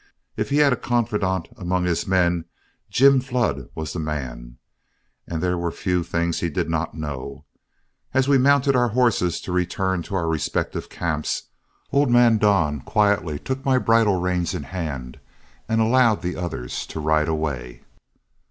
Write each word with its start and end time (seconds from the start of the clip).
If 0.35 0.49
he 0.49 0.57
had 0.57 0.73
a 0.73 0.77
confidant 0.77 1.47
among 1.57 1.85
his 1.85 2.07
men, 2.07 2.45
Jim 2.89 3.19
Flood 3.21 3.69
was 3.75 3.93
the 3.93 3.99
man 3.99 4.57
and 5.27 5.43
there 5.43 5.59
were 5.59 5.67
a 5.67 5.71
few 5.71 6.01
things 6.01 6.39
he 6.39 6.49
did 6.49 6.71
not 6.71 6.95
know. 6.97 7.45
As 8.11 8.27
we 8.27 8.39
mounted 8.39 8.75
our 8.75 8.87
horses 8.87 9.39
to 9.41 9.51
return 9.51 10.01
to 10.01 10.15
our 10.15 10.27
respective 10.27 10.89
camps, 10.89 11.49
old 11.91 12.09
man 12.09 12.39
Don 12.39 12.79
quietly 12.81 13.37
took 13.37 13.63
my 13.63 13.77
bridle 13.77 14.19
reins 14.19 14.55
in 14.55 14.63
hand 14.63 15.19
and 15.69 15.79
allowed 15.79 16.23
the 16.23 16.35
others 16.35 16.87
to 16.87 16.99
ride 16.99 17.27
away. 17.27 17.83